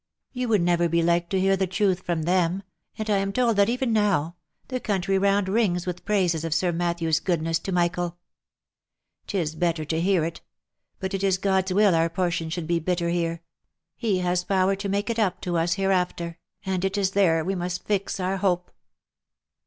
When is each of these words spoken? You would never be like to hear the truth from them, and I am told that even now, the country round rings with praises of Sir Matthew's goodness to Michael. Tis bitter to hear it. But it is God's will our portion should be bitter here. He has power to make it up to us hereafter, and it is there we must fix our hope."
You 0.33 0.47
would 0.47 0.63
never 0.63 0.89
be 0.89 1.03
like 1.03 1.29
to 1.29 1.39
hear 1.39 1.55
the 1.55 1.67
truth 1.67 1.99
from 2.01 2.23
them, 2.23 2.63
and 2.97 3.07
I 3.07 3.17
am 3.17 3.31
told 3.31 3.55
that 3.57 3.69
even 3.69 3.93
now, 3.93 4.35
the 4.67 4.79
country 4.79 5.19
round 5.19 5.47
rings 5.47 5.85
with 5.85 6.05
praises 6.05 6.43
of 6.43 6.55
Sir 6.55 6.71
Matthew's 6.71 7.19
goodness 7.19 7.59
to 7.59 7.71
Michael. 7.71 8.17
Tis 9.27 9.53
bitter 9.53 9.85
to 9.85 10.01
hear 10.01 10.25
it. 10.25 10.41
But 10.99 11.13
it 11.13 11.21
is 11.23 11.37
God's 11.37 11.71
will 11.71 11.93
our 11.93 12.09
portion 12.09 12.49
should 12.49 12.65
be 12.65 12.79
bitter 12.79 13.09
here. 13.09 13.43
He 13.95 14.17
has 14.21 14.43
power 14.43 14.75
to 14.75 14.89
make 14.89 15.11
it 15.11 15.19
up 15.19 15.39
to 15.41 15.55
us 15.55 15.75
hereafter, 15.75 16.39
and 16.65 16.83
it 16.83 16.97
is 16.97 17.11
there 17.11 17.45
we 17.45 17.53
must 17.53 17.85
fix 17.85 18.19
our 18.19 18.37
hope." 18.37 18.71